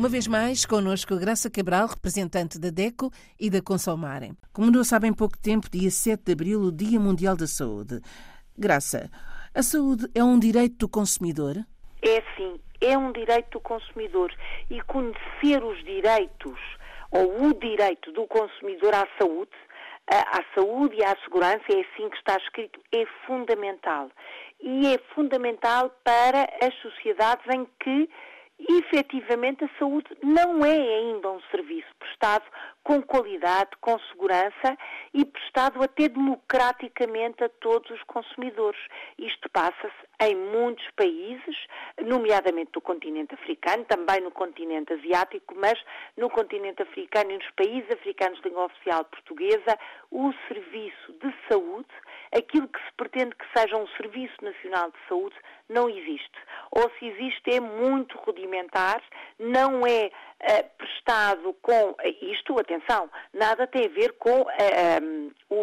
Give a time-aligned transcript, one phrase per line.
[0.00, 4.32] Uma vez mais, connosco Graça Cabral, representante da DECO e da Consomarem.
[4.50, 8.00] Comemorou sabe em pouco tempo, dia 7 de abril, o Dia Mundial da Saúde.
[8.56, 9.10] Graça,
[9.54, 11.54] a saúde é um direito do consumidor?
[12.00, 14.32] É sim, é um direito do consumidor.
[14.70, 16.58] E conhecer os direitos,
[17.10, 19.52] ou o direito do consumidor à saúde,
[20.08, 24.10] à saúde e à segurança, é assim que está escrito, é fundamental.
[24.62, 28.08] E é fundamental para as sociedades em que
[28.68, 32.44] efetivamente a saúde não é ainda um serviço prestado
[32.82, 34.76] com qualidade, com segurança
[35.14, 38.80] e prestado até democraticamente a todos os consumidores.
[39.18, 41.56] Isto passa-se em muitos países,
[42.02, 45.78] nomeadamente do continente africano, também no continente asiático, mas
[46.16, 49.78] no continente africano e nos países africanos de língua oficial portuguesa,
[50.10, 51.88] o serviço de saúde,
[52.32, 55.36] aquilo que se pretende que seja um serviço nacional de saúde,
[55.68, 56.38] não existe.
[56.70, 59.02] Ou se existe é muito rudimentar,
[59.38, 65.00] não é uh, prestado com isto, atenção, nada tem a ver com uh, eh,
[65.50, 65.59] um,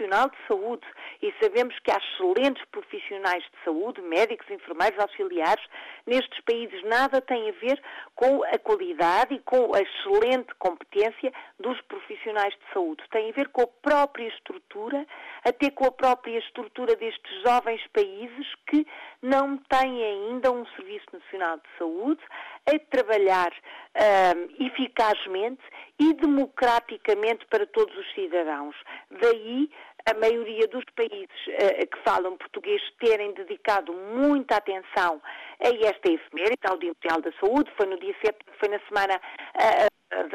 [0.00, 0.86] profissional de saúde.
[1.22, 5.62] E sabemos que há excelentes profissionais de saúde, médicos, enfermeiros, auxiliares.
[6.06, 7.80] Nestes países nada tem a ver
[8.14, 13.02] com a qualidade e com a excelente competência dos profissionais de saúde.
[13.10, 15.06] Tem a ver com a própria estrutura,
[15.44, 18.86] até com a própria estrutura destes jovens países que
[19.22, 22.20] não têm ainda um Serviço Nacional de Saúde
[22.66, 25.62] a trabalhar um, eficazmente
[25.98, 28.74] e democraticamente para todos os cidadãos.
[29.10, 29.70] Daí
[30.06, 35.20] a maioria dos países uh, que falam português terem dedicado muita atenção
[35.62, 39.16] a esta efeméride, ao Dia Mundial da Saúde, foi no dia 7, foi na semana
[39.16, 39.90] uh,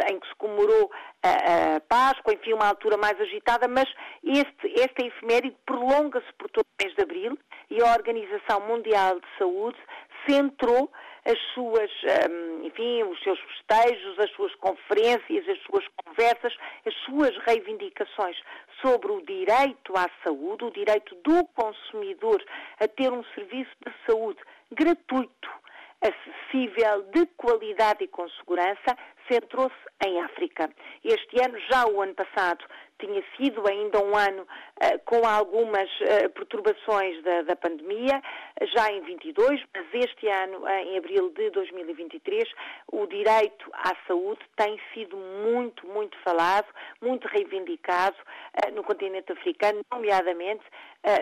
[0.09, 0.89] em que se comemorou
[1.23, 3.89] a, a Páscoa, enfim, uma altura mais agitada, mas
[4.23, 7.37] este, esta efeméride prolonga-se por todo o mês de Abril
[7.69, 9.77] e a Organização Mundial de Saúde
[10.27, 10.89] centrou
[11.25, 11.89] as suas,
[12.29, 16.55] hum, enfim, os seus festejos, as suas conferências, as suas conversas,
[16.85, 18.37] as suas reivindicações
[18.81, 22.43] sobre o direito à saúde, o direito do consumidor
[22.79, 24.39] a ter um serviço de saúde
[24.71, 25.49] gratuito,
[26.05, 28.95] acessível, de qualidade e com segurança,
[29.29, 30.69] centrou-se em África.
[31.03, 32.63] Este ano, já o ano passado,
[32.99, 38.21] tinha sido ainda um ano uh, com algumas uh, perturbações da, da, pandemia,
[38.73, 42.49] já em 22, mas este ano, em abril de 2023,
[42.91, 46.67] o direito à saúde tem sido muito, muito falado,
[47.01, 48.15] muito reivindicado
[48.73, 50.63] no continente africano, nomeadamente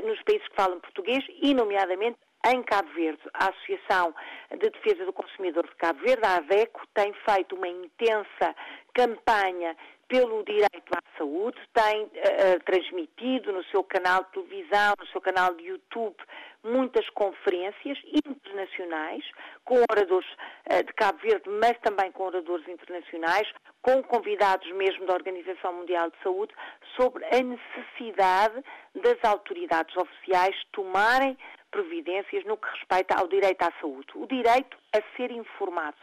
[0.03, 4.13] nos países que falam português e, nomeadamente, em Cabo Verde, a Associação
[4.51, 8.55] de Defesa do Consumidor de Cabo Verde, a AVECO, tem feito uma intensa
[8.93, 9.75] campanha
[10.07, 15.55] pelo direito à saúde, tem uh, transmitido no seu canal de televisão, no seu canal
[15.55, 16.15] de YouTube,
[16.63, 19.23] muitas conferências internacionais
[19.65, 20.27] com oradores
[20.69, 23.49] uh, de Cabo Verde, mas também com oradores internacionais,
[23.81, 26.53] com convidados mesmo da Organização Mundial de Saúde,
[26.95, 31.35] sobre a necessidade das autoridades oficiais tomarem
[31.73, 34.07] providências no que respeita ao direito à saúde.
[34.15, 35.97] O direito a ser informado,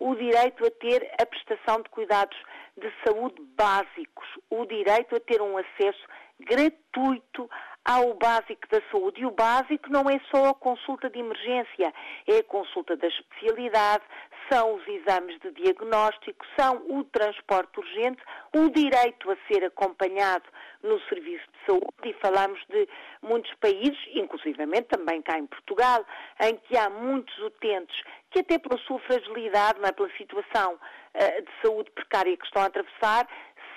[0.00, 2.36] o direito a ter a prestação de cuidados
[2.76, 6.04] de saúde básicos, o direito a ter um acesso
[6.40, 7.48] gratuito
[7.84, 9.20] ao básico da saúde.
[9.20, 11.92] E o básico não é só a consulta de emergência,
[12.26, 14.04] é a consulta da especialidade,
[14.50, 18.22] são os exames de diagnóstico, são o transporte urgente,
[18.54, 20.44] o direito a ser acompanhado
[20.82, 22.88] no serviço de saúde e falamos de
[23.22, 26.04] muitos países, inclusivamente também cá em Portugal,
[26.40, 27.96] em que há muitos utentes
[28.30, 32.62] que até pela sua fragilidade, não é, pela situação uh, de saúde precária que estão
[32.62, 33.28] a atravessar,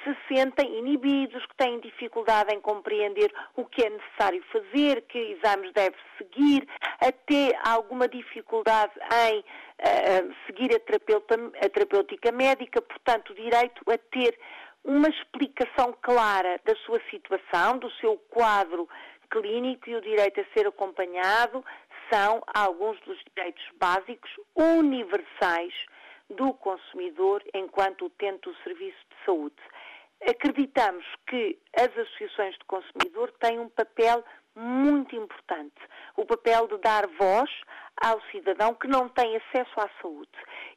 [0.04, 5.74] se sentem inibidos, que têm dificuldade em compreender o que é necessário fazer, que exames
[5.74, 5.96] deve
[6.36, 6.68] seguir,
[7.00, 8.94] até alguma dificuldade
[9.30, 14.38] em uh, seguir a, terapeuta, a terapêutica médica, portanto, o direito a ter
[14.84, 18.88] uma explicação clara da sua situação, do seu quadro
[19.32, 21.66] clínico e o direito a ser acompanhado
[22.12, 25.74] são alguns dos direitos básicos universais
[26.30, 29.56] do consumidor enquanto utente do serviço de saúde.
[30.28, 34.24] Acreditamos que as associações de consumidor têm um papel
[34.56, 35.76] muito importante,
[36.18, 37.50] o papel de dar voz
[38.02, 40.30] ao cidadão que não tem acesso à saúde.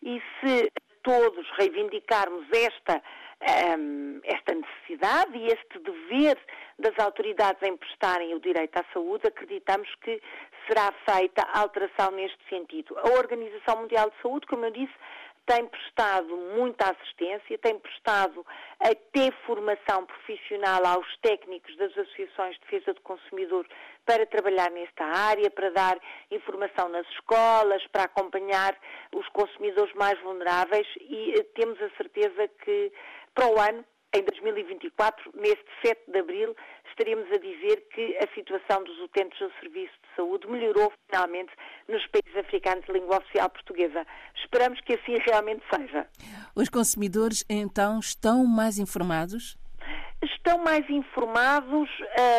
[0.03, 3.03] E se todos reivindicarmos esta,
[3.79, 6.39] um, esta necessidade e este dever
[6.79, 10.21] das autoridades em prestarem o direito à saúde, acreditamos que
[10.67, 12.97] será feita alteração neste sentido.
[12.99, 14.95] A Organização Mundial de Saúde, como eu disse,
[15.49, 18.47] tem prestado muita assistência, tem prestado
[18.79, 23.67] até formação profissional aos técnicos das associações de defesa do consumidor
[24.05, 25.99] para trabalhar nesta área, para dar
[26.31, 28.77] informação nas escolas, para acompanhar
[29.15, 32.93] os consumidores mais vulneráveis e eh, temos a certeza que
[33.35, 33.83] para o ano
[34.15, 36.57] em 2024, neste 7 de abril,
[36.89, 41.53] estaríamos a dizer que a situação dos utentes do serviço de saúde melhorou finalmente
[41.87, 44.07] nos países africanos de língua oficial portuguesa.
[44.37, 46.09] Esperamos que assim realmente seja.
[46.57, 49.59] Os consumidores, então, estão mais informados?
[50.23, 51.89] Estão mais informados,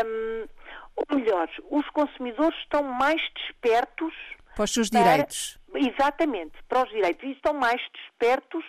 [0.05, 0.47] hum,
[0.95, 4.13] ou melhor, os consumidores estão mais despertos.
[4.55, 5.59] Para os seus para, direitos.
[5.75, 7.23] Exatamente, para os direitos.
[7.23, 8.65] E estão mais despertos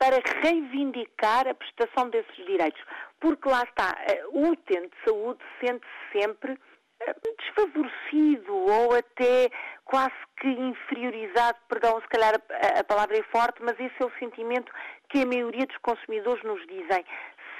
[0.00, 2.82] para reivindicar a prestação desses direitos.
[3.20, 6.58] Porque lá está, eh, o utente de saúde sente-se sempre
[7.00, 9.50] eh, desfavorecido ou até
[9.84, 14.72] quase que inferiorizado, perdão, se calhar a, palavra é forte, mas esse é o sentimento
[15.10, 17.04] que a maioria dos consumidores nos dizem.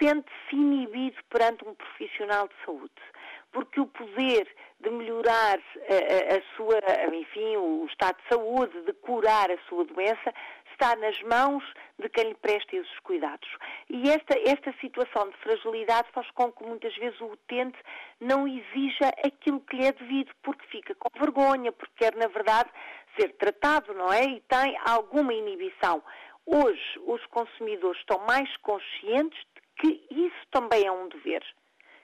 [0.01, 3.03] Sente-se inibido perante um profissional de saúde
[3.53, 4.47] porque o poder
[4.81, 6.81] de melhorar a, a, a, sua,
[7.15, 10.33] enfim, o estado de saúde, de curar a sua doença,
[10.81, 11.63] está nas mãos
[11.99, 13.47] de quem lhe presta esses cuidados.
[13.91, 17.79] E esta, esta situação de fragilidade faz com que muitas vezes o utente
[18.19, 22.71] não exija aquilo que lhe é devido, porque fica com vergonha, porque quer, na verdade,
[23.19, 24.25] ser tratado, não é?
[24.25, 26.03] E tem alguma inibição.
[26.47, 31.45] Hoje, os consumidores estão mais conscientes de que isso também é um dever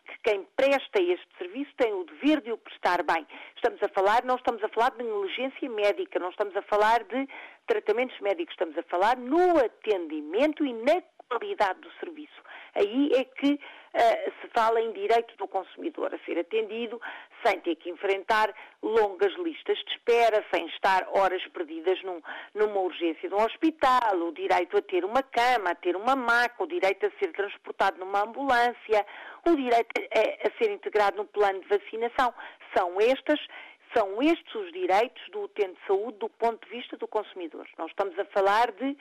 [0.07, 3.27] que quem presta este serviço tem o dever de o prestar bem.
[3.67, 7.29] Estamos a falar, não estamos a falar de negligência médica, não estamos a falar de
[7.67, 12.41] tratamentos médicos, estamos a falar no atendimento e na qualidade do serviço.
[12.77, 17.01] Aí é que uh, se fala em direito do consumidor a ser atendido
[17.45, 18.53] sem ter que enfrentar
[18.83, 22.21] longas listas de espera, sem estar horas perdidas num,
[22.55, 26.63] numa urgência de um hospital, o direito a ter uma cama, a ter uma maca,
[26.63, 29.07] o direito a ser transportado numa ambulância,
[29.47, 32.33] o direito a, a ser integrado no plano de vacinação.
[32.77, 33.41] São estas
[33.95, 37.67] são estes os direitos do utente de saúde do ponto de vista do consumidor.
[37.79, 38.97] Nós estamos a falar de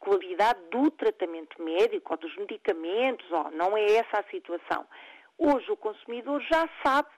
[0.00, 4.84] qualidade do tratamento médico ou dos medicamentos, ou não é essa a situação.
[5.38, 7.08] Hoje o consumidor já sabe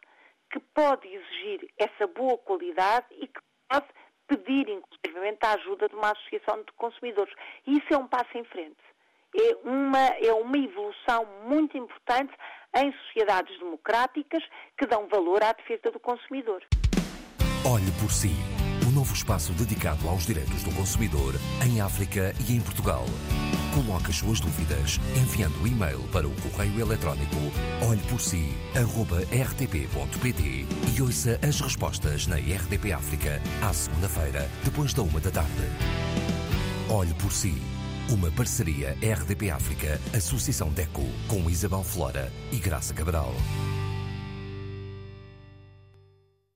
[0.54, 3.86] que pode exigir essa boa qualidade e que pode
[4.28, 7.34] pedir, inclusive, a ajuda de uma associação de consumidores.
[7.66, 8.78] E isso é um passo em frente.
[9.36, 12.32] É uma, é uma evolução muito importante
[12.76, 14.44] em sociedades democráticas
[14.78, 16.62] que dão valor à defesa do consumidor.
[17.66, 18.30] Olhe por si
[18.94, 21.34] novo espaço dedicado aos direitos do consumidor
[21.66, 23.04] em África e em Portugal.
[23.74, 27.34] Coloque as suas dúvidas enviando o e-mail para o correio eletrónico
[27.88, 35.50] olheporsi.rtp.pt e ouça as respostas na RDP África à segunda-feira, depois da uma da tarde.
[36.88, 37.60] Olhe por si.
[38.10, 43.34] Uma parceria RDP África, Associação DECO, com Isabel Flora e Graça Cabral.